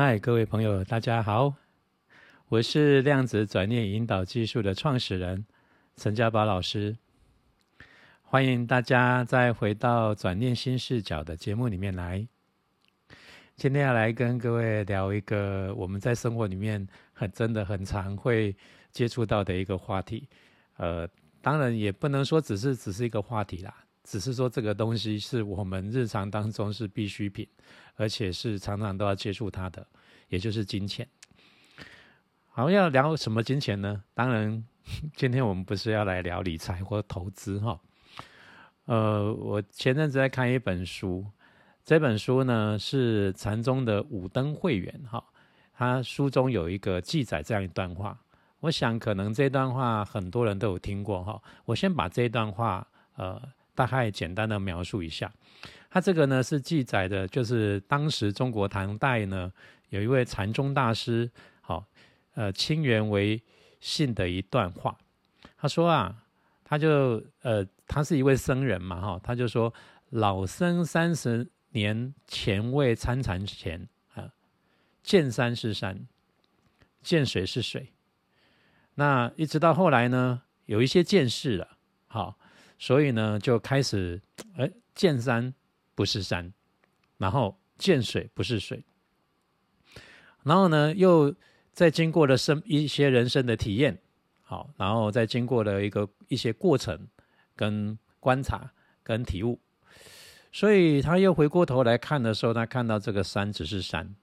[0.00, 1.52] 嗨，各位朋友，大家好，
[2.46, 5.44] 我是量子转念引导技术的创始人
[5.96, 6.96] 陈家宝老师，
[8.22, 12.24] 欢迎大家再回到转念新视角的节目里面来。
[13.56, 18.56] 今天要来跟各位聊一个我们在生活里面很真的很常会
[18.92, 20.28] 接触到的一个话题，
[20.76, 21.08] 呃，
[21.42, 23.74] 当然也不能说只是只是一个话题啦，
[24.08, 27.46] 只是说这个东西是我们日常当中是必需品，
[27.94, 29.86] 而且是常常都要接触它的，
[30.30, 31.06] 也就是金钱。
[32.46, 34.02] 好，要聊什么金钱呢？
[34.14, 34.64] 当然，
[35.14, 37.78] 今天我们不是要来聊理财或投资哈。
[38.86, 41.26] 呃，我前阵子在看一本书。
[41.84, 45.22] 这本书呢是禅宗的五灯会员哈，
[45.74, 48.18] 他书中有一个记载这样一段话，
[48.60, 51.42] 我想可能这段话很多人都有听过哈。
[51.66, 53.40] 我先把这段话呃
[53.78, 55.32] 大概简单的描述一下，
[55.88, 59.52] 他这个呢是记载的，就是当时中国唐代呢
[59.90, 61.86] 有一位禅宗大师，好
[62.34, 63.40] 呃清源为
[63.78, 64.98] 信的一段话，
[65.56, 66.24] 他说啊，
[66.64, 69.72] 他就呃他是一位僧人嘛哈，他就说
[70.10, 71.48] 老僧三十。
[71.72, 74.32] 年前未参禅前啊，
[75.02, 76.08] 见山是山，
[77.02, 77.92] 见水是水。
[78.94, 82.38] 那一直到后来呢，有一些见识了，好，
[82.78, 84.20] 所以呢就开始，
[84.56, 85.52] 哎，见山
[85.94, 86.52] 不是山，
[87.16, 88.84] 然后见水不是水，
[90.44, 91.34] 然后呢又
[91.72, 93.98] 再经过了生一些人生的体验，
[94.42, 97.08] 好，然后再经过了一个一些过程
[97.56, 99.58] 跟观察跟体悟。
[100.50, 104.14] 所以他又回过头来看的时候，他看到这个山只是山，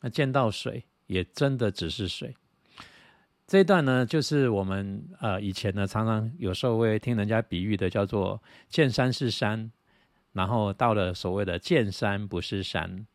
[0.00, 2.36] 那见到水也真的只是水。
[3.50, 9.72] 这一段呢，就是我们呃以前呢常常有时候会听人家比喻的，叫做见山是山，
[10.32, 13.08] 然后到了所谓的见山不是山，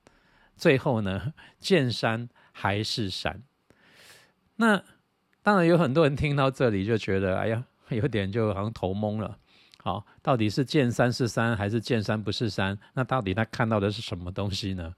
[0.57, 3.43] 最后呢 见山还是山。
[4.57, 4.83] 那
[5.41, 9.37] 当然有很多人听到这里就觉得，哎呀，有点就好像头懵了。
[9.77, 12.77] 好，到底是见山是山，还是见山不是山？
[12.93, 14.93] 那到底他看到的是什么东西呢？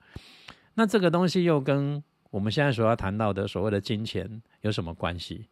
[0.74, 5.48] 那这个东西又跟我们现在所要谈到的所谓的金钱有什么关系？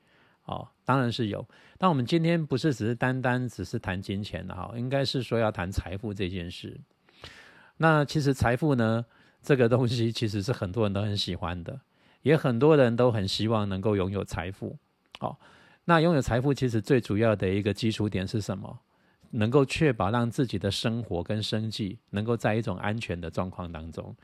[0.45, 1.45] 哦，当然是有。
[1.77, 6.79] 但我们今天不是只是单单只是谈金钱的哈，应该是说要谈财富这件事。
[7.77, 9.05] 那其实财富呢，
[9.41, 11.79] 这个东西其实是很多人都很喜欢的，
[12.21, 14.77] 也很多人都很希望能够拥有财富。
[15.19, 15.35] 哦，
[15.85, 18.79] 那拥有财富其实最主要的一个基础点是什么？
[19.31, 24.15] 能够确保让自己的生活跟生计能够在一种安全的状况当中，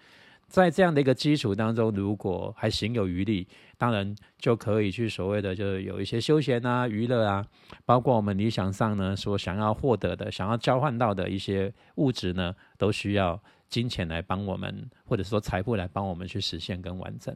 [0.51, 3.47] 在这样的一个基础当中，如果还行有余力，
[3.77, 7.45] 当然就可以去所谓的就是有一些休闲啊、娱乐啊，
[7.85, 17.33] 包括我们理想上呢所想要获得的、想要交换到的一些物质呢，都需要金钱来帮我们，或者说财富来帮我们去实现跟完整。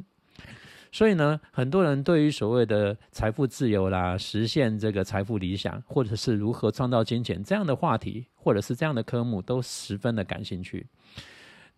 [0.91, 10.85] 所以呢，很多人对于所谓的财富自由啦、实现这个财富理想，或者是如何创造金钱这样的话题，或者是这样的科目，都十分的感兴趣。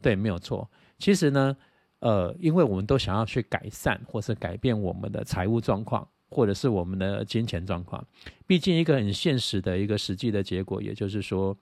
[0.02, 0.68] 对，没有错。
[1.00, 1.56] 其实呢，
[2.00, 8.06] 呃，因为我们都想要去改善或是改变我们的财务状况，或者是我们的金钱状况。
[8.46, 11.58] 毕竟一个很现实的一个实际的结果，也就是说，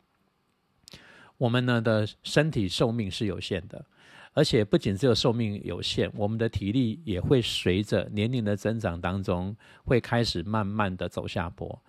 [1.38, 3.86] 我们呢的身体寿命是有限的。
[4.38, 11.82] 而且不仅只有寿命有限，我们的体力也会随着年龄的增长当中，会开始慢慢的走下坡，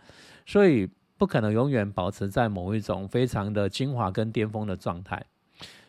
[0.47, 5.27] 所以不可能永远保持在某一种非常的精华跟巅峰的状态，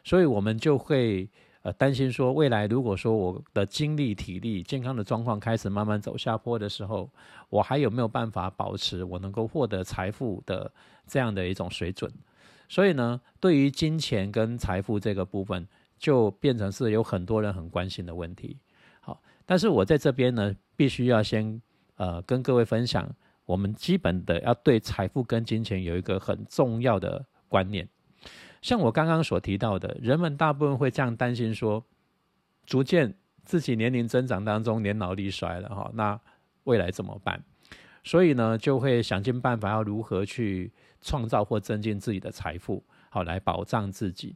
[0.03, 1.29] 所以我们就会
[1.67, 7.09] 呃担心说，未来如果说我的精力、体力、健康的状况开始慢慢走下坡的时候，
[7.49, 10.71] 我还有没有办法保持我能够获得财富的
[11.05, 12.09] 这样的一种水准？
[12.69, 15.67] 所以呢，对于金钱跟财富这个部分。
[15.99, 18.55] 就变成是有很多人很关心的问题，
[19.01, 21.59] 好，但是我在这边呢，必须要先
[21.95, 23.09] 呃跟各位分享，
[23.47, 27.89] 我们基本的要对财富跟金钱有一个很重要的观念。
[28.61, 31.83] 像我刚刚所提到的，人们大部分会这样担心说，
[32.65, 36.19] 逐渐自己年龄增长当中年老力衰了哈，那
[36.63, 37.43] 未来怎么办？
[38.03, 40.71] 所以呢，就会想尽办法要如何去
[41.01, 44.35] 创造或增进自己的财富，好来保障自己。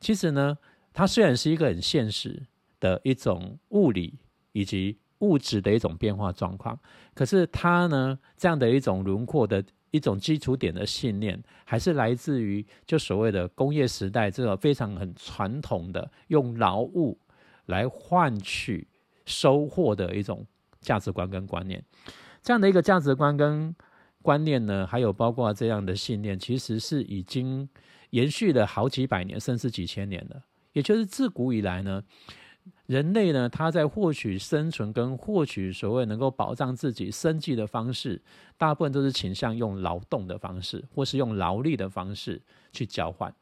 [0.00, 0.56] 其实呢。
[0.98, 2.42] 它虽然是一个很现实
[2.80, 4.18] 的一种物理
[4.52, 6.80] 以及物质的一种变化状况，
[7.12, 17.18] 可是它呢这样的一种轮廓的一种基础点的信念，还是来自于就所谓的工业时代这个非常很传统的用劳务
[17.66, 18.86] 来换取
[19.24, 20.46] 收获的一种
[20.80, 21.82] 价值观跟观念。
[22.42, 23.74] 这样的一个价值观跟
[24.22, 27.68] 观念呢，还有包括这样的信念，其实是已经
[28.10, 30.42] 延续了好几百年，甚至几千年了。
[30.72, 32.02] 也就是自古以来呢，
[32.86, 38.20] 人类呢，他在获取生存跟获取所谓能够保障自己生计的方式，
[38.56, 42.40] 大部分都是倾向用劳动的方式，或是用劳力的方式
[42.72, 43.34] 去交换。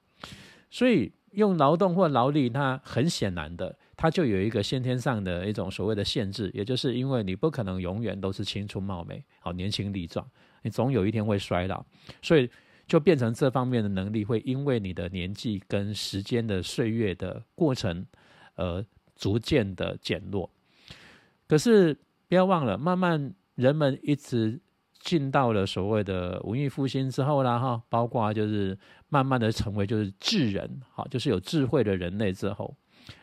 [0.70, 10.26] 所以用劳动或劳力，它很显然的，它就有一个先天上的一种所谓的限制，也就是因为你不可能永远都是青春貌美、好年轻力壮，
[10.62, 11.84] 你总有一天会衰老，
[12.22, 12.48] 所以
[12.86, 18.06] 就变成这方面的能力会因为你的年纪跟时间的岁月的过程，
[18.56, 18.84] 呃。
[19.24, 20.50] 逐渐的减弱，
[21.48, 21.96] 可是
[22.28, 24.60] 不要忘了，慢慢人们一直
[25.00, 28.78] 进到了所谓的文艺复兴之后啦，哈，包括就是
[29.08, 32.76] 慢慢的成为就是智人，好，就是有智慧的人类之后，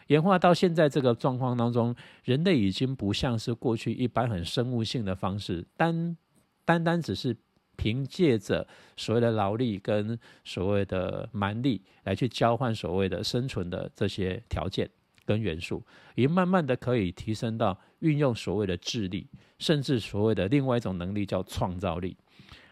[0.08, 6.18] 演化到现在这个状况当中，人类已经不像是过去一般很生物性的方式，单
[6.66, 7.38] 单单只是
[7.78, 8.68] 凭借着
[8.98, 14.90] 所谓的劳力跟所谓的蛮力来去交换所谓的生存的这些条件。
[15.32, 15.82] 跟元素，
[16.16, 19.26] 也慢慢的可以提升到运用所谓的智力，
[19.60, 22.18] 甚至所谓的另外一种能力叫创造力，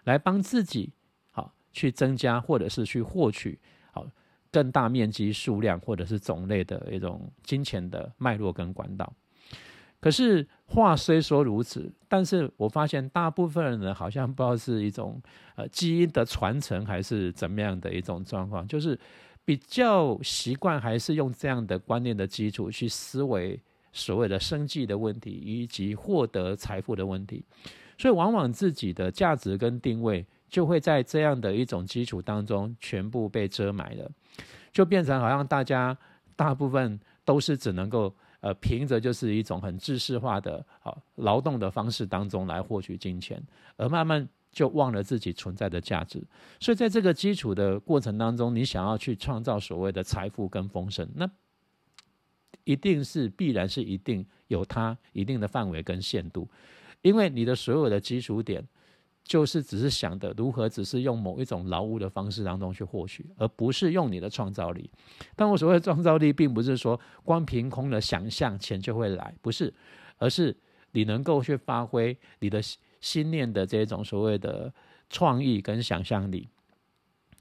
[0.04, 0.92] 来帮自己
[1.32, 3.58] 好去增加或者是去获取
[3.94, 4.06] 好
[4.52, 9.14] 更大面积数量或者是种类的一种金钱的脉络跟管道。
[10.02, 15.22] 可是话虽说如此，但是我发现大部分人，好像不知道是一种
[15.56, 19.00] 呃基因的传承还是怎么样的一种状况，就是。
[19.50, 23.60] 比较习惯还是用这样的观念的基础去思维
[23.92, 27.44] 所谓的生计的问题以及获得财富的问题，
[27.98, 34.12] 所以往往自己的价值跟定位就会在这样的一种基础当中全部被遮埋了，
[34.72, 35.98] 就变成好像大家
[36.36, 43.44] 大部分都是只能够呃凭着就是一种很知识化的啊劳动的方式当中来获取金钱，
[43.78, 44.30] 而慢慢。
[44.52, 46.22] 就忘了自己存在的价值，
[46.60, 51.30] 所以在这个基础的过程当中，你想要去创造所谓的财富跟丰盛，那
[52.64, 56.50] 一定是必然是一定有它一定的范围跟限度，
[57.04, 58.68] 因为你的所有的基础点
[59.24, 64.90] 就是只是想的如何只是用某一种劳务的方式当中去获取，而不是用你的创造力。
[65.36, 69.72] 但我所谓的创造力，并不是说光凭空的想象钱就会来，不是，
[70.18, 70.58] 而是
[70.94, 72.60] 你能够去发挥你的。
[73.02, 74.74] 心念的这种所谓的
[75.10, 76.48] 创意跟想象力，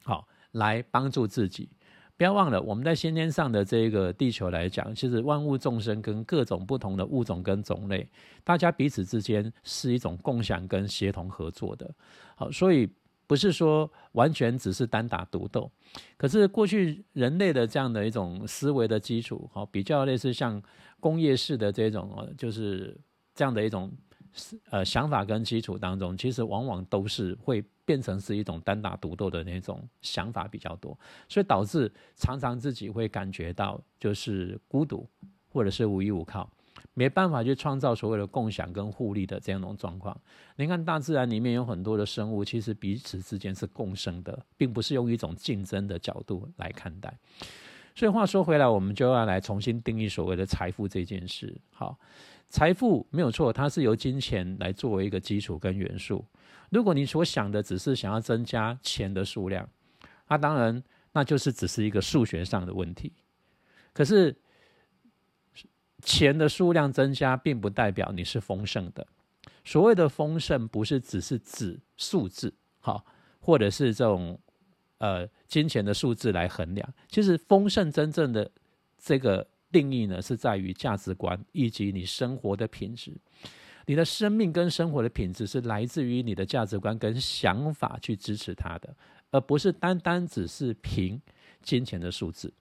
[0.05, 1.69] 好来帮助自己。
[2.17, 8.09] 不要忘了，我们在先天上的这个地球来讲，其实万物众生跟各种不同的物种跟种类，
[8.43, 11.89] 大家彼此之间是一种共享跟协同合作的。
[12.35, 12.89] 好，所以
[13.29, 15.71] 不是说完全只是单打独斗。
[16.17, 20.61] 可是过去人类的这样的一种思维的基础，好比较类似像
[20.99, 22.99] 工业式的这种，就是
[23.33, 23.93] 这样的一种。
[24.71, 30.97] 呃，想法跟基础当中，其实往往都是会变成是一种单打独斗的那种想法比较多，
[31.29, 35.09] 所以导致常常自己会感觉到就是孤独，
[35.51, 36.49] 或者是无依无靠，
[36.95, 40.17] 没办法去创造所谓的共享跟互利的这样一种状况。
[40.57, 47.13] 你看大自然里面有很多的生物，其实彼此之间是共生的，并不是用一种竞争的角度来看待。
[47.95, 51.59] 所以话说回来，我们就要来重新定义所谓的财富这件事。
[51.73, 51.99] 好。
[52.49, 56.25] 财富没有错，它是由金钱来作为一个基础跟元素。
[56.71, 59.69] 如果你所想的只是想要增加钱的数量，
[60.29, 63.13] 那当然那就是只是一个数学上的问题。
[63.93, 64.35] 可是
[66.03, 69.07] 钱的数量增加，并不代表你是丰盛的。
[69.65, 73.05] 所谓的丰盛，不是只是指数字，好，
[73.41, 74.41] 或者是这种
[74.99, 76.95] 呃金钱的数字来衡量。
[77.09, 78.51] 其实丰盛真正的
[78.97, 79.47] 这个。
[79.71, 83.17] 定义呢是在于价值观以及你生活的品质，
[83.87, 88.95] 你的生命跟生活的品质是来自于你的价值观跟想法去支持它的，
[89.31, 91.21] 而不是单单只是凭
[91.63, 92.53] 金钱的数字。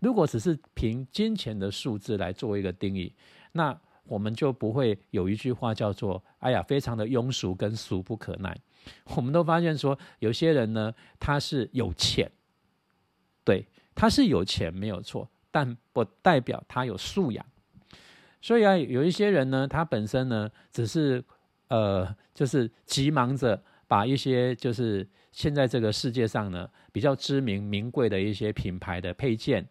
[0.00, 3.12] 如果只是凭金钱的数字来做一个定义，
[3.52, 8.56] 那我们就不会有一句话叫做“哎呀，非常的庸俗跟俗不可耐”。
[9.16, 12.30] 我们都发现说，有些人呢，他是有钱，
[13.44, 15.28] 对，他是有钱没有错。
[15.50, 17.44] 但不代表他有素养，
[18.40, 21.24] 所以啊，有一些人呢，他本身呢，只是
[21.68, 29.66] 呃，就是急忙着把一些就是现在这个世界上呢比较知名名贵的一些品牌的配件、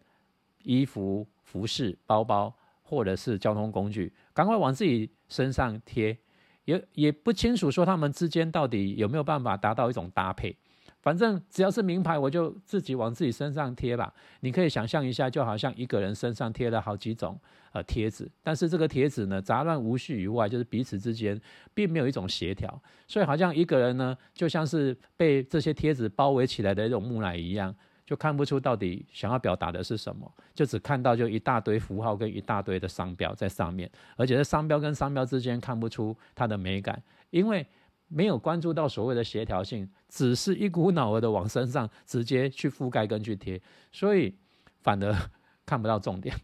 [0.62, 6.18] 衣服、服饰、包包或者是交通工具，赶快往自己身上贴，
[6.64, 10.56] 也也不清楚说他们之间到底有没有办法达到一种搭配。
[11.00, 14.12] 反正只要是名牌，我就自己往自己身上贴吧。
[14.40, 17.38] 你可以想象一下，就好像一个人身上贴了好几种
[17.72, 21.40] 呃贴纸，但是这个贴纸呢杂乱无序以外，就是彼此之间
[21.72, 27.74] 并没有一种协调，所以好像一个人呢就像是被这些贴纸包围起来的一种木乃伊一样，
[28.04, 37.00] 就看不出到底想要表达的是什么，就只看到就一大堆符号跟一大堆的商标在上面，而且在商标跟商标之间看不出它的美感，
[37.30, 37.64] 因为
[38.08, 43.60] 没有关注到所谓的协调性，只是一股脑儿的往身上直接去覆盖跟去贴，
[43.92, 44.34] 所以
[44.82, 45.14] 反而
[45.64, 46.34] 看不到重点。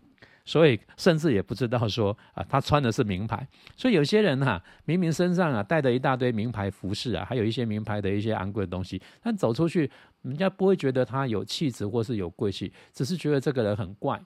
[0.46, 3.48] 所以甚至也不知道说啊，他穿的是名牌。
[3.78, 9.90] 所以有些人哈，明明身上啊带着一大堆名牌服饰啊，还有一些名牌的一些昂贵的东西，但走出去，
[10.20, 14.22] 人家不会觉得他有气质或是有贵气，只是觉得这个人很怪，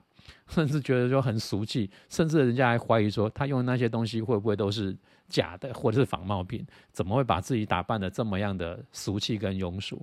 [0.49, 4.97] 甚至觉得说很俗气，甚至人家还怀疑说他用那些东西会不会都是
[5.29, 6.67] 假的或者是仿冒品？
[6.93, 10.01] 怎么会把自己打扮的这么样的俗气跟庸俗？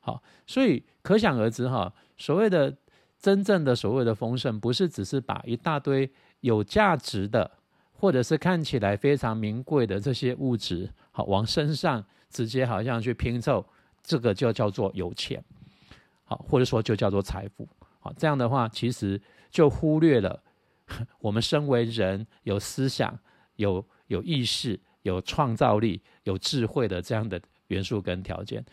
[0.00, 2.76] 好，所以可想而知哈，所谓的。
[3.22, 7.50] 真正的所谓的丰盛，不是只是把一大堆有价值的，
[7.92, 13.62] 或者是看起来非常名贵的这些物质，好往身上直接好像去拼凑，
[14.02, 15.44] 这个就叫做有钱，
[16.24, 20.42] 好或者说就叫做财富，好这样的话，其实就忽略了
[21.20, 23.18] 我们身为人有思想、
[23.56, 28.64] 有有意识、有创造力、有智慧的这样的元素跟条件。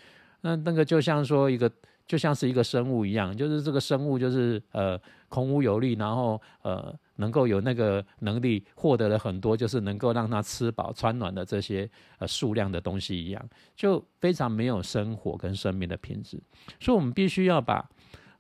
[0.42, 1.72] 那那个就像说一个。
[2.08, 16.42] 就像是一个生物一样，就是这个生物就是呃空无有力，然后呃能够有那个能力获得了很多，就是能够让它吃饱穿暖的这些呃数量的东西一样，就非常没有生活跟生命的品质。
[16.80, 17.86] 所以，我们必须要把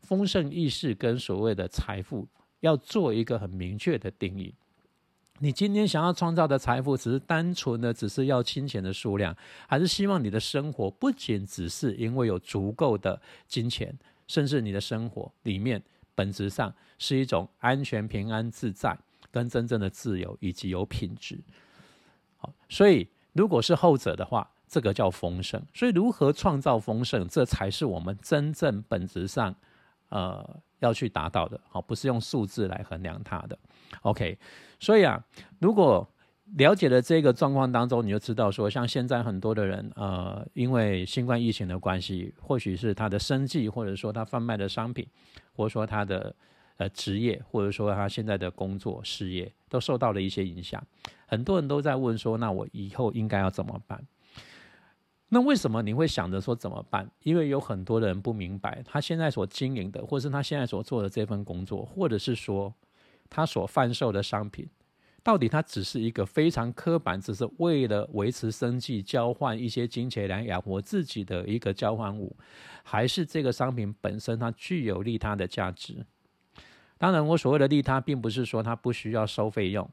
[0.08, 2.26] 丰盛意识跟所谓的财富
[2.62, 4.54] 要做一个很明确的定义。
[5.40, 9.36] 你今天想要创造的财富，只是单纯的只是要金钱的数量，
[9.68, 13.94] 还是希望你的生活不仅只是因为有足够的金钱，
[14.28, 15.84] 甚至你的生活里面
[16.16, 18.98] 本质上是一种安全、平安、自在，
[19.30, 21.38] 跟真正的自由以及有品质。
[22.38, 25.62] 好，所以如果是后者的话，这个叫丰盛。
[25.74, 29.54] 所以如何创造丰盛，这才是我们真正本质上，
[30.10, 30.62] 呃。
[30.80, 33.58] 要去达到的，好，不是用数字来衡量它的。
[34.04, 34.38] OK，
[34.80, 35.20] 所以啊，
[35.58, 36.08] 如果
[36.56, 45.08] 了解了这个状况当中，你就知道说，像现在很多的人，呃，因为新冠疫情的关系，或许是他的生计，或者说他贩卖的商品，
[45.56, 46.36] 或者说他的
[46.78, 50.80] 呃职业，或者说他现在的工作事业，都受到了一些影响。
[51.26, 54.00] 很多人都在问说，那我以后应该要怎么办？
[55.29, 57.10] 那为什么你会想着说怎么办？
[57.24, 62.74] 因为有很多的人不明白，他现在所经营的，或是他现在所做的这份工作，或者是说
[63.29, 64.69] 他所贩售的商品，
[65.22, 72.34] 到底它只是一个非常刻板，只是为了维持生计、交换一些金钱来养活自己的一个交换物，
[72.84, 76.05] 还是这个商品本身它具有利他的价值？
[76.98, 79.89] 当然，我所谓的利他，并不是说它不需要收费用，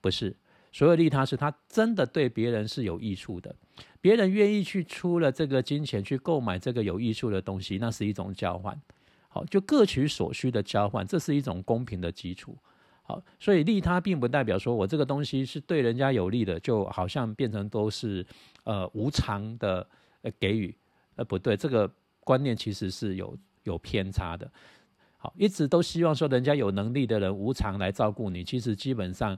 [0.00, 0.34] 不是。
[0.78, 3.52] 所有利他是他真的对别人是有益处的，
[4.00, 8.80] 别人愿意去出了这个金钱去购买这个有益处的东西，那是一种交换。
[9.28, 12.56] 好，就各取所需的交换，这是一种公平的基础。
[13.02, 18.24] 好，所以利他并不代表说我这个东西是对人家有利的，就好像变成都是
[18.62, 19.84] 呃无偿的
[20.38, 20.72] 给予，
[21.16, 24.48] 呃不对，这个观念其实是有有偏差的。
[25.16, 29.36] 好，一直都希望说人家有能力的人无偿来照顾你，其实基本上。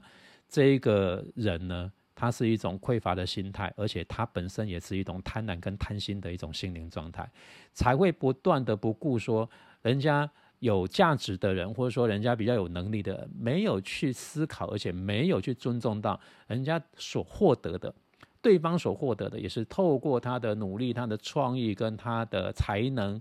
[0.51, 7.27] 这一个人呢，他是一种匮乏的心态，而且他本身也是一种贪婪跟贪心的一种心灵状态，
[7.73, 9.49] 才会不断的不顾说
[9.81, 10.29] 人家
[10.59, 17.95] 有价值的人，或者说人家比较有能力的人，没有去思考，而且没有去尊重到人家所获得的，
[18.41, 23.19] 对方所获得的也是透过他的努力、他的创意跟他的才能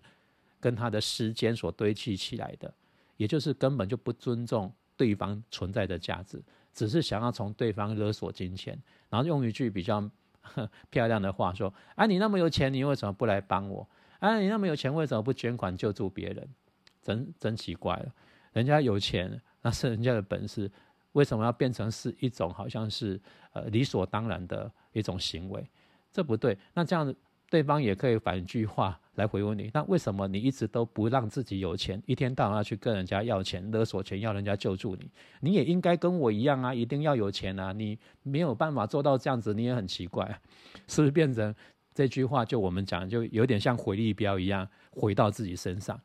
[0.59, 2.75] 跟他的时间所堆砌起来的，
[3.17, 6.43] 也就是根本就不尊重对方存在的价值。
[6.73, 10.09] 只是想要从对方勒索金钱，然后用一句比较
[10.91, 13.89] 漂亮的话说：“啊，你那么有钱，你为什么不来帮我？
[14.19, 16.49] 啊，你那么有钱，为什么不捐款救助别人？
[17.03, 18.15] 真真奇怪了，
[18.53, 20.71] 人家有钱那是人家的本事，
[21.13, 23.21] 为什么要变成是一种好像是
[23.53, 25.69] 呃理所当然的一种行为？
[26.13, 26.57] 这不对。
[26.75, 27.17] 那这样子。”
[27.51, 35.11] 对方也可以反一句话来回问你，那为什么你一直都不让自己有钱，一天到晚要去跟人家要钱、勒索钱，要人家救助你？
[35.41, 37.73] 你也应该跟我一样啊，一定要有钱啊！
[37.73, 40.25] 你没有办法做到这样子，你也很奇怪，
[40.87, 41.53] 是不是变成
[41.93, 42.45] 这句话？
[42.45, 46.01] 就我们讲，就有点像回力标一样，回到自己身上。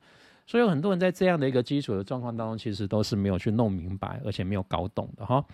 [0.48, 5.46] 所以有很多人在这样的一个基础的状况当中，其实都是没有去弄明白，而且没有搞懂的哈。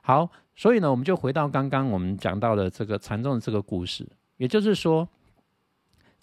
[0.00, 4.08] 好，所以呢，我们就回到刚刚我们讲到的这个禅宗的这个故事，
[4.38, 5.06] 也就是说。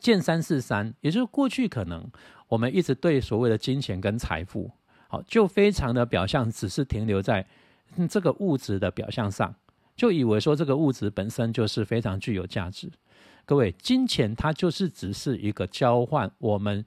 [0.01, 2.05] 见三是三，也就是过去可能
[2.49, 4.69] 我们一直对所谓的金钱跟财富，
[5.07, 7.45] 好就非常的表象，只是停留在
[8.09, 9.53] 这个物质的表象上，
[9.95, 12.91] 就以为说这个物质本身就是非常具有价值。
[13.45, 16.83] 各位，金钱它就是只是一个交换我们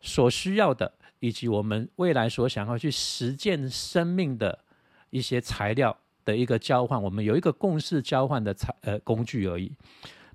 [0.00, 4.58] 所需要的，以及我们未来所想要去实践生命的
[5.10, 9.72] 一些材料的一个交换，我们有一个共识交换的材呃工具而已，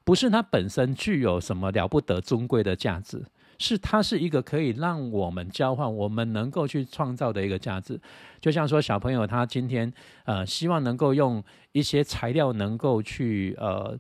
[0.04, 3.24] 不是它本身具有什么了不得尊贵的价值。
[3.64, 8.02] 是它是一个可以让我们交换，我们能够去创造的一个价值。
[8.40, 9.94] 就像说小朋友他今天
[10.26, 13.96] 呃希望能够用一些材料能够去呃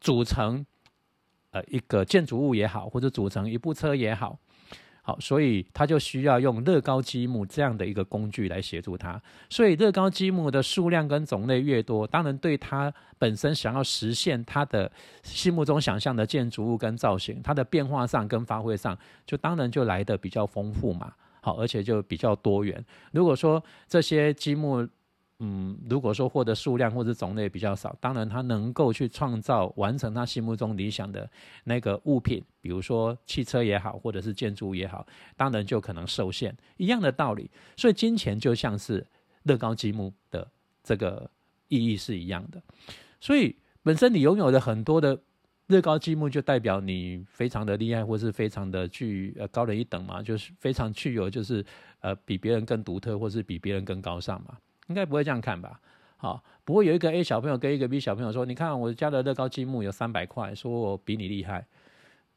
[0.00, 0.66] 组成
[1.52, 4.36] 呃一个建筑物也好，或者组成一部车也好。
[5.08, 9.18] 好，所以他就需要用乐高积木这样的一个工具来协助他。
[9.48, 21.10] 所以乐高积木的数量跟种类越多，当然对他本身想要实现他的心目中想象的建筑物跟造型，它的变化上跟发挥上，就当然就来的比较丰富嘛。
[21.40, 22.84] 好，而且就比较多元。
[23.10, 24.86] 如果说这些积木，
[25.40, 31.30] 嗯，如果说获得数量或者种类比较少，当然他能够去创造完成他心目中理想的
[31.62, 36.56] 那个物品，比如说汽车也好，或者是建筑也好，当然就可能受限。
[36.76, 39.06] 一样的道理，所以金钱就像是
[39.44, 40.44] 乐高积木的
[40.82, 41.30] 这个
[41.68, 42.60] 意义是一样的。
[43.20, 43.54] 所以
[43.84, 45.16] 本身你拥有的很多的
[45.68, 51.64] 乐高积木，就代表你非常的厉害，或是非常的具呃高人一等嘛，就是非常具有就是
[52.00, 54.58] 呃比别人更独特，或是比别人更高尚嘛。
[54.88, 55.80] 应该不会这样看吧？
[56.16, 61.64] 好，不会有一个 A 小朋友跟一个 B 小朋友说：“你看我家的乐高积木有三百块，说我比你厉害。”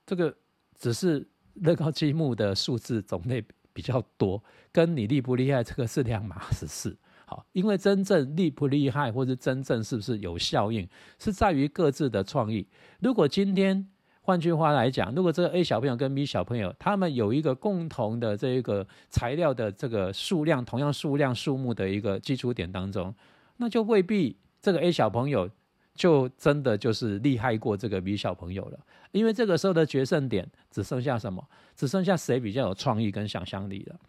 [0.06, 0.32] 这个
[0.78, 3.44] 只是乐高积木的数字种类
[3.74, 6.96] 比较多，跟你厉不厉害这个是两码子事。
[7.26, 12.68] 好，因为真正厉不厉害，或者真正是不是有效应，是在于各自的创意。
[13.00, 13.88] 如果今天，
[14.24, 23.14] 换句话来讲，如果这个 A 小朋友跟 B 小朋友，他们有一个共同的这一个材料的这个数量，同样数量数目的一个基础点当中，
[23.58, 25.50] 那就未必这个 A 小朋友
[25.96, 28.80] 就真的就是厉害过这个 B 小朋友了，
[29.12, 31.44] 因为这个时候的决胜点只剩下什么？
[31.76, 34.00] 只剩下谁比较有创意跟想象力了，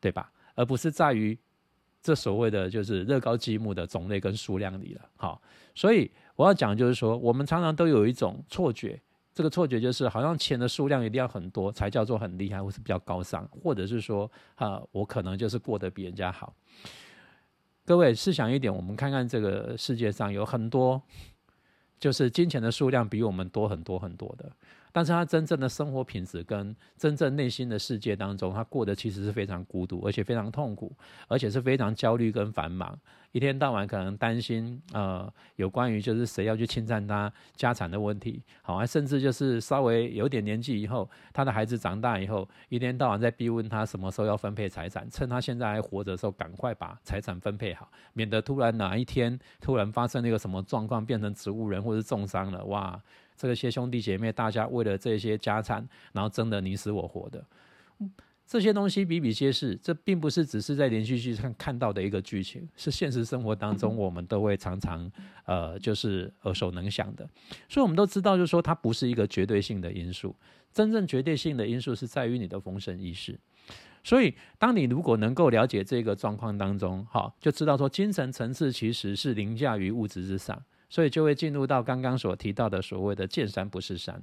[0.00, 0.32] 对吧？
[0.54, 1.38] 而不是在于
[2.02, 5.02] 这所谓的就是乐高积木的种类跟数量里了。
[5.16, 5.40] 好，
[5.74, 8.98] 所以我要讲就是说，我们常常都有一种错觉。
[9.34, 16.54] 这个错觉就是，好像钱的数量一定要很多才叫做很厉害，或是比较高尚，或者是说，啊，我可能就是过得比人家好。
[17.84, 21.02] 各位试想一点，我们看看这个世界上有很多，
[21.98, 24.52] 就是金钱的数量比我们多很多很多的。
[24.94, 30.92] 但是他真正的生活品质跟真正内心的世界当中，他过得其实是非常孤独，而且非常痛苦，
[31.26, 32.96] 而且是非常焦虑跟繁忙，
[33.32, 53.02] 一天到晚可能担心呃有关于就是谁要去侵占他家产的问题，好，甚至就是稍微有点年纪以后，他的孩子长大以后，一天到晚在逼问他什么时候要分配财产，趁他现在还活着的时候，赶快把财产分配好，免得突然哪一天突然发生那个什么状况，变成植物人或者重伤了，哇！
[53.36, 57.44] 这些兄弟姐妹，大家为了这些家产，然后争得你死我活的，
[58.46, 59.74] 这些东西比比皆是。
[59.82, 65.10] 这并不是只是在连续剧上看到的一个剧情，是现实生活当中我们都会常常
[65.46, 67.28] 呃，就是耳熟能详的。
[67.68, 70.34] 所以，我们都知道，就是说它不是一个绝对性的因素。
[70.72, 73.38] 真正绝对性的因素是在于你的丰盛意识。
[74.02, 80.62] 所以，当你如果能够了解这个状况当中，哈，就知道说精神层次其实是凌驾于物质之上。
[80.88, 84.22] 所以就会进入到刚刚所提到的所谓的见山不是山，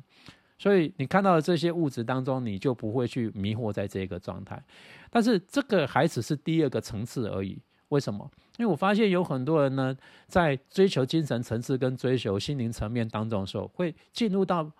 [0.57, 4.63] 所以你看到的这些物质当中，你就不会去迷惑在这个状态。
[5.09, 7.57] 但是这个还只是第二个层次而已。
[7.89, 8.29] 为什么？
[8.57, 9.95] 因为我发现有很多人呢，
[10.27, 14.71] 在追求精神层次跟追求心灵层面当中的时候，会进入到。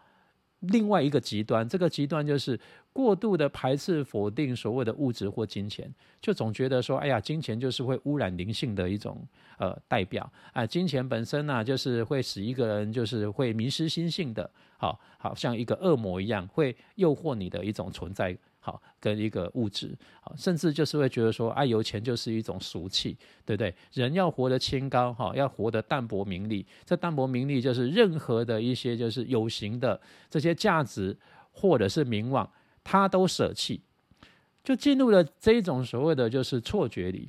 [0.62, 2.60] 另外一个极端，这个极端就是
[2.94, 9.26] 过度的排斥、否定所谓的物质或金钱，就总觉得说，哎呀，金钱就是会污染灵性的一种
[9.58, 18.38] 呃代表啊，金钱本身呢，就是会使一个人就是会迷失心性的，好，好像一个恶魔一样，会诱惑你的一种存在。
[18.64, 23.74] 好，跟一个物质，好，甚至就是会觉得说，啊，有钱就是一种俗气，对不对？
[23.92, 26.64] 人要活得清高，哈，要活得淡泊名利。
[26.86, 31.18] 这淡泊名利就是任何的一些就是有形的这些价值
[31.52, 32.48] 或者是名望，
[32.84, 33.82] 他都舍弃，
[34.64, 37.28] 就进入了这一种所谓的就是错觉里。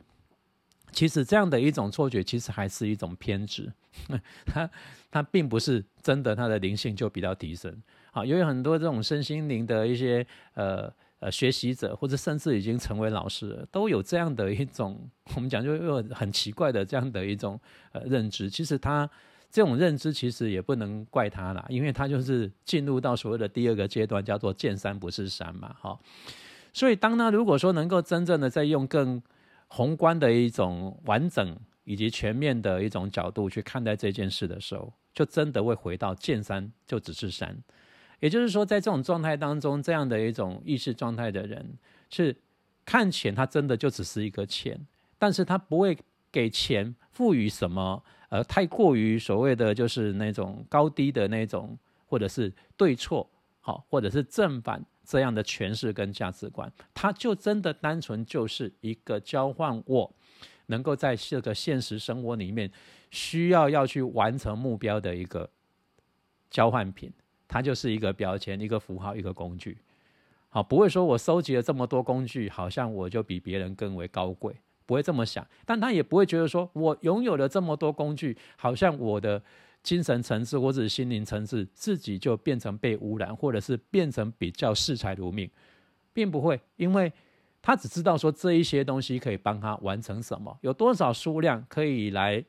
[0.90, 3.72] 其实这样的一种错觉，其实还是一种偏执，
[4.44, 4.68] 他
[5.10, 7.74] 他并不是真的他的灵性就比较提升。
[8.10, 10.92] 好，由于很多这种身心灵的一些呃。
[11.22, 17.58] 呃，学习者或者甚至已经成为老师，都有这样的一种，我们讲就又很奇怪的这样的一种
[17.92, 18.50] 呃认知。
[18.50, 19.08] 其实他
[19.48, 25.96] 这种认知其实也不能怪他啦，因为他就是进入到所谓的第二个阶段，叫做见山不是山嘛，哈。
[26.72, 29.22] 所以当他如果说能够真正的在用更
[29.68, 37.56] 宏观的一种完整以及全面的一种角度去看待这件事的时候，就真的会回到见山就只是山。
[38.22, 41.76] 也就是说，在这种状态当中，这样的一种意识状态的人，
[42.08, 42.36] 是
[42.84, 44.78] 看钱，他真的就只是一个钱，
[45.18, 45.98] 但是他不会
[46.30, 53.28] 给钱赋予什么，呃，太过于所谓的就是那种高低的那种，或者是对错，
[53.60, 60.14] 好，或者是正反这样的诠释跟价值观，他就真的单纯就是一个交换我。
[60.66, 62.70] 能够在这个现实生活里面
[63.10, 65.50] 需要要去完成目标的一个
[66.48, 67.12] 交换品，
[67.52, 69.76] 它就是一个标签、一个符号、一个工具。
[70.48, 75.46] 好，不会说我收集了这么多工具，好像我就比别人更为高贵，不会这么想。
[75.66, 79.42] 但他也不会觉得说我拥有了这么多工具，好像我的
[79.82, 85.50] 精神层次或者心灵层次自己就变成被污染，或者是变成比较视财如命，
[86.14, 87.12] 并不会，因为。
[87.64, 92.44] 他只知道说这一些东西可以帮他完成什么，有多少数量可以来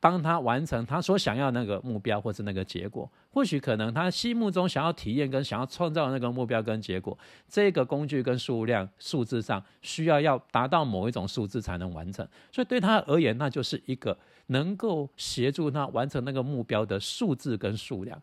[0.00, 3.10] 帮他完成他所想要那个目标或是那个结果。
[3.30, 7.16] 或许可能他心目中想要体验跟想要创造那个目标跟结果，
[7.48, 12.26] 这个工具跟数量数字上需要要达到某一种数字才能完成。
[12.50, 18.20] 所以对他而言，那就是一个能够协助他完成那个目标的数字跟数量。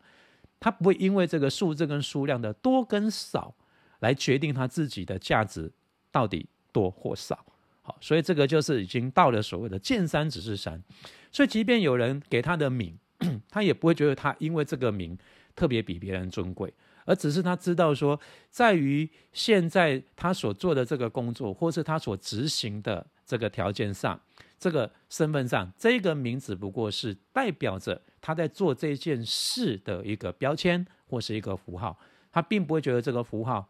[0.58, 3.54] 他不会因为这个数字跟数量的多跟少
[4.00, 5.72] 来决定他自己的价值。
[6.12, 7.44] 到底多或少？
[7.86, 10.82] 好，所以这个就是已经到了所谓的见山只是山。
[11.30, 12.98] 所以，即便有人给他的名，
[13.48, 15.16] 他也不会觉得他因为这个名
[15.54, 18.18] 特别比别人尊贵，而只是他知道说，
[18.50, 24.20] 在于现在他所做的这个工作，或是他所执行的这个条件上，
[24.58, 31.96] 这个身份上，这个名只不过是代表着他在做这件事的一个标签或是一个符号，
[32.32, 33.68] 他并不会觉得这个符号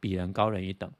[0.00, 0.90] 比人高人一等。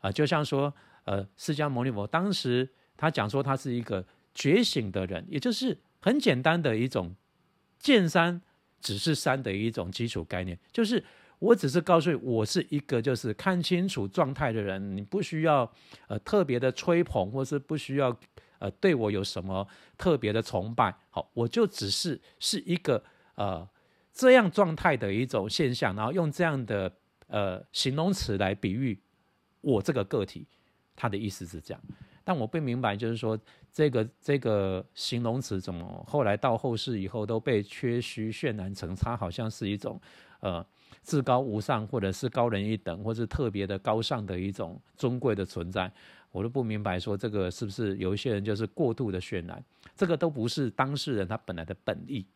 [0.00, 0.72] 啊，就像说，
[1.08, 7.16] 呃，释迦牟尼佛当时他讲说他是一个觉醒的人，也就是很简单的一种
[7.78, 8.42] 见山
[8.78, 11.02] 只是山的一种基础概念，就是
[11.38, 15.72] 我只是告诉你，我是一个就是看清楚状态的人，你不需要
[16.08, 18.14] 呃特别的吹捧，或是不需要
[18.58, 19.66] 呃对我有什么
[19.96, 23.02] 特别的崇拜，好，我就只是是一个
[23.36, 23.66] 呃
[24.12, 26.92] 这样状态的一种现象，然后用这样的
[27.28, 29.00] 呃形容词来比喻。
[29.60, 30.46] 我这个个体，
[31.00, 31.80] 他的意思是这样，
[32.24, 33.38] 但我不明白，就是说
[33.72, 40.00] 这个这个形容词怎么后来到后世以后都被缺虚渲染成，它好像是一种
[40.40, 40.66] 呃
[41.04, 45.88] 至高无上，或者是高人一等，或是特别的高尚的一种尊贵的存在，
[46.32, 52.26] 我都不明白说这个是不是有一些人就是过度的渲染，这个都不是当事人他本来的本意。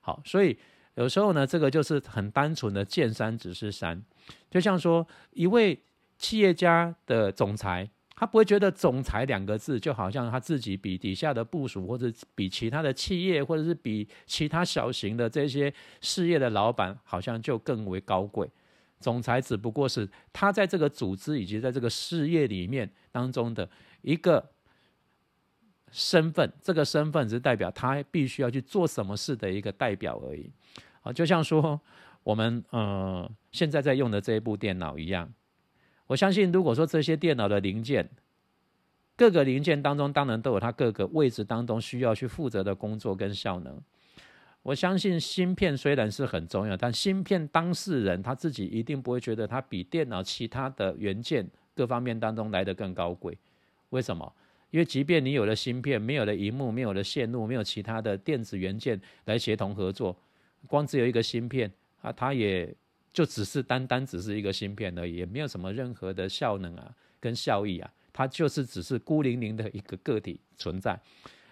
[0.00, 0.56] 好，所以
[0.94, 4.00] 有时候呢，这个就是很单纯的见山只是山，
[4.48, 5.82] 就像说一位。
[6.18, 18.50] 企业家的总裁，他不会觉得“总裁”两个字就好像他自己比底下的部署，或者比其他的企业，或者是比其他小型的这些事业的老板，好像就更为高贵。
[19.00, 23.68] 总裁只不过是他在这个组织以及在这个事业里面当中的
[24.00, 24.50] 一个
[25.92, 30.50] 身份，这个身份只是代表他必须要去做什么事的一个代表而已。
[31.02, 31.78] 啊，就像说
[32.22, 35.30] 我们呃现在在用的这一部电脑一样。
[36.06, 38.08] 我相信，如果说这些电脑的零件，
[39.16, 43.80] 各个零件当中，当然都有它各个位置当中需要去负责的工作跟效能。
[44.62, 53.36] 我相信芯片虽然是很重要，但芯片当事人他自己一定不会觉得它比电脑其他的元件各方面当中来的更高贵。
[53.90, 54.32] 为什么？
[54.70, 60.16] 因为即便你有了芯片，没有了荧幕，没有了线路，没有其他的电子元件来协同合作，
[60.68, 61.68] 光只有一个芯片
[62.00, 62.72] 啊，它也。
[63.16, 71.00] 就只是单单只是一个芯片而已，也没有什么任何的效能啊，跟效益啊，它就是只是孤零零的一个个体存在。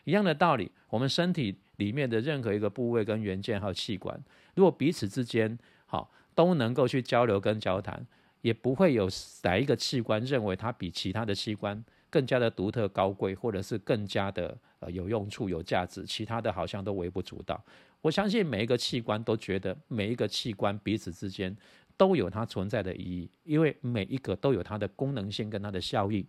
[0.05, 4.22] 一样的道理，我们身体里面的任何一个部位跟元件还有器官，
[4.55, 8.07] 如果彼此之间好都能够去交流跟交谈，
[8.42, 9.09] 也不会有
[9.44, 11.83] 哪一个器官认为它比其他的器官
[12.14, 17.61] 更加的独特高贵，或者是更加的呃有用处有价值，其他的好像都微不足道。
[18.00, 21.57] 我相信每一个器官都觉得每一个器官彼此之间
[21.96, 26.24] 都有它存在的意义，因为每一个都有它的功能性跟它的效益，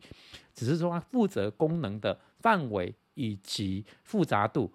[0.56, 4.74] 只是说它负责功能的范围以及复杂度、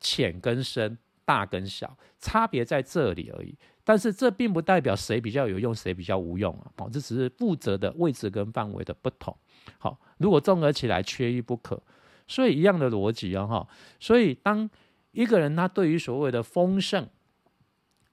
[0.00, 3.54] 浅跟深、大跟小，差别在这里而已。
[3.84, 6.72] 但是这并不代表谁比较有用，谁比较无用啊！
[6.76, 9.36] 哦，这只是负责的位置跟范围的不同。
[9.76, 11.82] 好，如果综合起来缺一不可，
[12.26, 13.46] 所以一样的逻辑啊！
[13.46, 13.68] 哈，
[14.00, 14.70] 所以当。
[15.12, 17.08] 一个人他对于所谓的丰盛，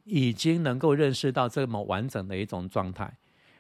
[0.06, 3.18] 已经能够认识到这么完整的一种状态，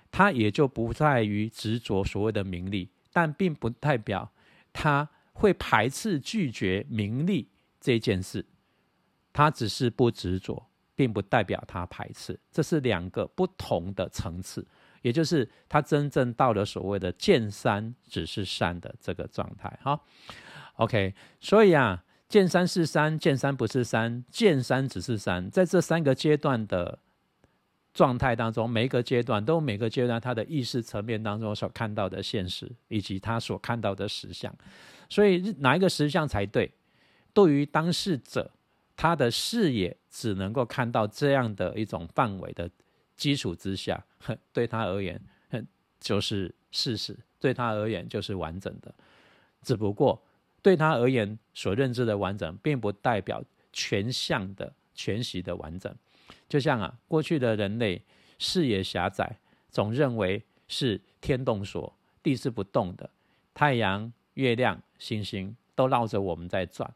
[0.09, 4.31] 他也就不在于执着所谓的名利，但并不代表
[4.71, 8.43] 他会排斥拒绝名利这件事，
[9.35, 14.65] 他只是不执着，并不代表他排斥，这是两个不同的层次。
[15.01, 19.77] 也就是他真正到了所谓的见山只是山的这个状态。
[19.83, 19.99] 哈
[20.77, 26.97] ，OK，所以啊，见山是山，见山不是山，见山只是山，在这三个阶段的
[27.93, 34.55] 状态当中，每一个阶段都有每个阶段他的意识层面当中所看到的现实，以及他所看到的实相。
[35.09, 36.71] 所以哪一个实相才对？
[37.33, 38.49] 对于当事者，
[38.95, 42.69] 他的视野只能够看到这样的一种范围的。
[43.17, 44.03] 基础之下，
[44.51, 45.17] 对他而言，
[46.01, 48.93] 就是事实；对他而言，就是完整的。
[49.62, 50.21] 只不过，
[50.62, 55.95] 对他而言，所认知的完整，并不代表全向的、全息的完整。
[56.49, 58.01] 就像啊，过去的人类
[58.38, 63.10] 视野狭窄，总认为是天动所，地是不动的，
[63.53, 66.93] 太阳、月亮、星星都绕着我们在转。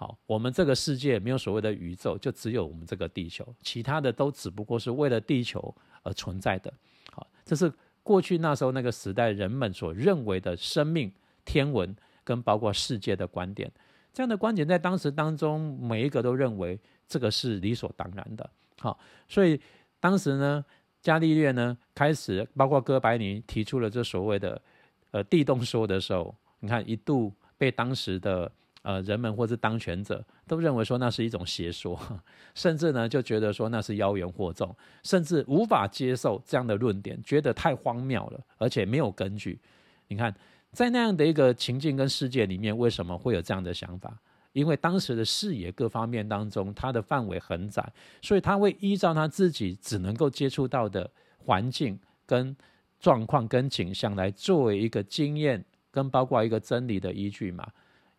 [0.00, 6.72] 好，我们这个世界没有所谓的宇宙，就只有我们这个地球，其他的都只不过是为了地球而存在的。
[7.10, 7.72] 好，这是
[8.04, 11.12] 过去那时候那个时代人们所认为的生命、
[11.44, 13.68] 天文跟包括世界的观点。
[14.12, 18.48] 这样的观点在当时当中，每一个都认为这个是理所当然的。
[18.78, 19.60] 好，所以
[19.98, 20.64] 当时呢，
[21.02, 24.62] 伽利略呢开始，包括哥白尼提出了这所谓的
[25.10, 28.48] 呃地动说的时候，你看一度被当时的。
[28.82, 31.98] 呃，人们或是当权者都认为说那是一种邪说，
[32.54, 39.58] 甚至呢就觉得说那是妖言惑众，甚至无法接受这样的论点，觉得太荒谬了，而且没有根据。
[40.06, 40.34] 你看，
[40.72, 44.16] 在那样的一个情境跟世界里面，为什么会有这样的想法？
[44.52, 52.56] 因为当时的视野各方面当中，它的范围很窄，所以他会依照他自己只能够接触到的环境跟
[52.98, 57.68] 状况跟景象来作为一个经验跟包括一个真理的依据嘛。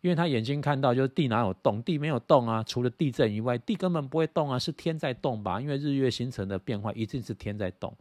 [0.00, 5.60] 因为他眼睛看到就是地哪有动，地没有动啊，除了地震以外，地根本不会动啊，是天在动吧？
[5.60, 7.94] 因为日月星辰的变化一定是天在动，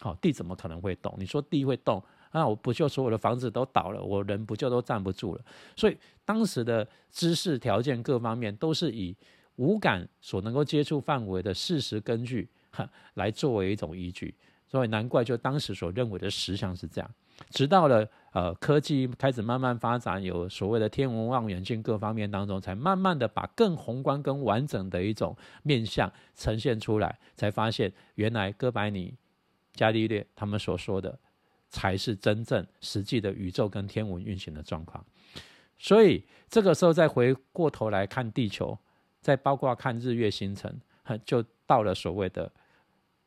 [0.00, 1.14] 好，地怎么可能会动？
[1.18, 5.40] 你说地会动，那我不就所有的房子都倒了，我人不就都站不住了？
[5.74, 9.16] 所以当时的知识条件各方面都是以
[9.56, 14.34] 五感所能够接触范围的事实根据哈来作为一种依据，
[14.66, 17.10] 所以难怪就当时所认为的实相是这样。
[17.50, 29.14] 直到了呃科技开始慢慢发展，有所谓的天文望远镜各方面当中，才慢慢的把更宏观、更完整的一种面相呈现出来，才发现原来哥白尼、
[29.72, 31.18] 伽利略他们所说的，
[31.68, 35.04] 才是真正实际的宇宙跟天文运行的状况。
[35.78, 38.76] 所以这个时候再回过头来看地球，
[39.20, 40.80] 再包括看日月星辰，
[41.24, 42.52] 就到了所谓的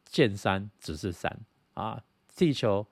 [0.04, 1.40] 见山只是山
[1.74, 2.04] 啊，
[2.36, 2.86] 地球。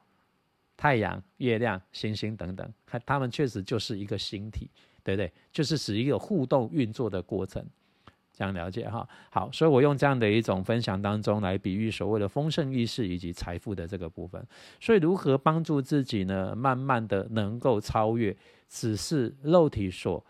[0.79, 4.69] 太阳、月亮、星星等等，它它们确实就是一个星体，
[5.03, 5.29] 对不对？
[5.51, 7.61] 就是是一个互动运作的过程，
[8.31, 9.05] 这样了解哈。
[9.29, 14.41] 好，所以我用这样的一种分享当中来比喻所谓的丰盛意识以及财富的这个部分。
[14.79, 16.55] 所以如何帮助自己呢？
[16.55, 18.33] 慢慢的能够超越
[18.69, 20.25] 只是肉体所。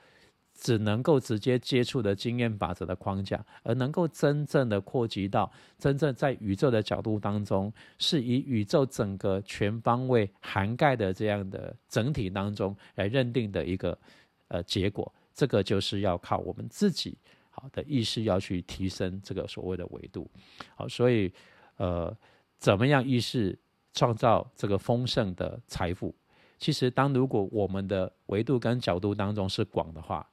[0.60, 13.98] 只能够直接接触的经验法则的框架，而能够真正的扩及到真正在宇宙的角度当中，是以宇宙整个全方位涵盖的这样的整体当中来认定的一个
[14.50, 15.10] 呃结果。
[15.34, 17.17] 这个就是要靠我们自己
[17.50, 20.30] 好的意识要去提升这个所谓的维度。
[20.76, 21.32] 好，所以
[21.78, 22.13] 呃，
[22.58, 23.58] 怎么样意识
[23.93, 26.13] 创造这个丰盛的财富？
[26.58, 30.30] 其实，当如果我们的维度跟角度当中是广的话，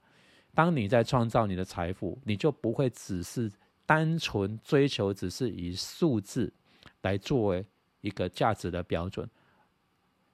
[0.57, 3.51] 当你在创造你的财富，你就不会只是
[3.85, 6.51] 单纯追求，只是以数字
[7.03, 7.63] 来作为
[8.01, 9.29] 一个价值的标准。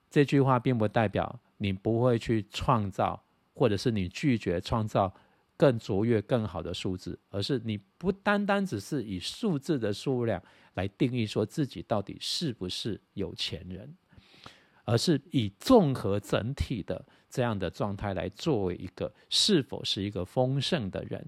[0.10, 3.22] 这句话并不代表你不会去创造，
[3.54, 5.14] 或者是你拒绝创造
[5.58, 10.42] 更卓越、更好的数字，而是你不单单只是以数字的数量
[10.76, 13.94] 来定义说自己到底是不是有钱人，
[14.86, 17.06] 而是以综合整体的。
[17.30, 21.26] 这样的状态来作为一个是否是一个丰盛的人，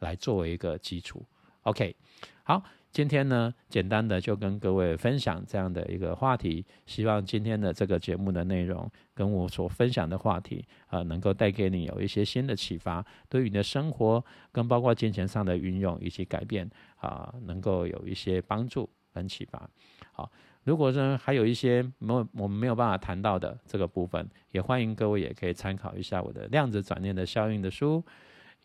[0.00, 1.24] 来作为一个基础。
[1.62, 1.94] OK，
[2.42, 19.70] 好，今天呢，简单的就跟各位分享这样的一个话题，希望今天的这个节目的内容跟我所分享的话题啊，能够带给你有一些新的启发，对于你的生活跟包括金钱上的运用以及改变啊，能够有一些帮助跟启发。
[20.10, 20.28] 好。
[20.64, 28.02] 如果呢还有一些没有我们没有办法谈到的这个部分，也欢迎各位也可以参考一下我的量子转念的效应的书，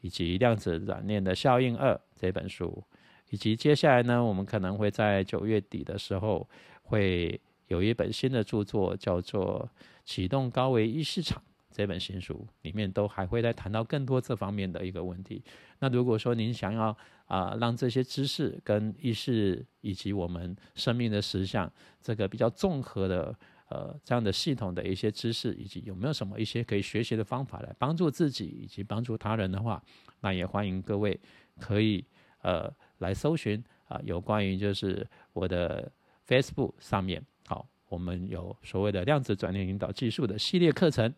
[0.01, 2.83] 以及量子转念的效应二这本书，
[3.29, 6.47] 以及接下来呢，我们可能会在九月底的时候
[6.83, 9.69] 会有一本新的著作，叫做
[10.05, 11.37] 《启动高维意识场》
[11.71, 15.43] 这本新书里面都还会再谈到更多这方面的一个问题。
[15.79, 23.35] 那如果说您想要啊，让这些知识跟意识以及我们生命的实相这个比较综合的
[23.69, 29.81] 呃这样的系统的一些知识，以及有没有什么一些可以学习的方法来帮助自己以及帮助他人的话，
[30.21, 31.19] 那也欢迎各位
[31.59, 32.03] 可以
[32.41, 35.91] 呃来搜寻啊，有关于就是我的
[36.27, 41.13] Facebook 上面，好，我们有所谓的量子转念引导技术的系列课程。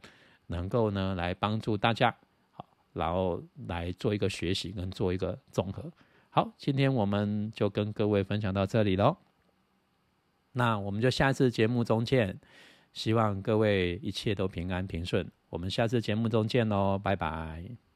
[0.52, 2.16] 能够呢来帮助大家，
[2.52, 5.92] 好，然后来做一个学习跟做一个综合。
[6.30, 9.18] 好，今天我们就跟各位分享到这里喽。
[10.54, 12.40] 那我们就下次节目中见，
[12.94, 15.30] 希望各位一切都平安平顺。
[15.50, 17.90] 我们下次节目中见喽，拜拜。